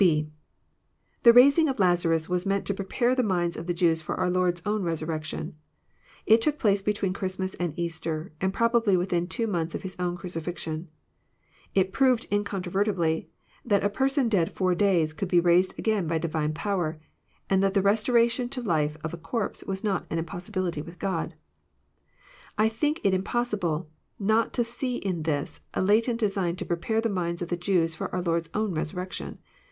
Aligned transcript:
«(&) 0.01 0.01
The 0.01 1.31
raising 1.31 1.69
of 1.69 1.77
Lazarus 1.77 2.27
was 2.27 2.43
meant 2.47 2.65
to 2.65 2.73
prepare 2.73 3.13
the 3.13 3.21
minds 3.21 3.55
of 3.55 3.67
the 3.67 3.73
Jews 3.75 4.01
for 4.01 4.15
our 4.19 4.31
Lord's 4.31 4.63
own 4.65 4.81
resurrection. 4.81 5.53
It 6.25 6.41
took 6.41 6.57
place 6.57 6.81
between 6.81 7.13
Christmas 7.13 7.53
and 7.53 7.77
Easter, 7.77 8.31
and 8.41 8.51
probably 8.51 8.97
within 8.97 9.27
two 9.27 9.45
months 9.45 9.75
of 9.75 9.83
His 9.83 9.95
own 9.99 10.17
crucifixion. 10.17 10.87
It 11.75 11.93
proved 11.93 12.25
incontrovertibly 12.31 13.29
that 13.63 13.83
a 13.83 13.91
person 13.91 14.27
dead 14.27 14.49
four 14.51 14.73
days 14.73 15.13
could 15.13 15.27
be 15.27 15.39
raised 15.39 15.77
again 15.77 16.07
by 16.07 16.17
Divine 16.17 16.55
power, 16.55 16.99
and 17.47 17.61
that 17.61 17.75
the 17.75 17.83
restoration 17.83 18.49
to 18.49 18.61
life 18.63 18.97
of 19.03 19.13
a 19.13 19.17
corpse 19.17 19.63
was 19.65 19.83
not 19.83 20.07
an 20.09 20.17
impossi 20.17 20.49
bility 20.49 20.83
with 20.83 20.97
God. 20.97 21.35
I 22.57 22.69
think 22.69 23.01
it 23.03 23.13
impossible 23.13 23.87
not 24.17 24.51
to 24.53 24.63
see 24.63 24.95
in 24.95 25.21
this 25.29 25.61
a 25.75 25.81
latent 25.83 26.19
design 26.19 26.55
to 26.55 26.65
prepare 26.65 27.01
the 27.01 27.07
minds 27.09 27.43
of 27.43 27.49
the 27.49 27.55
Jews 27.55 27.93
for 27.93 28.11
our 28.11 28.23
Lord's 28.23 28.49
own 28.55 28.73
resurrection. 28.73 29.37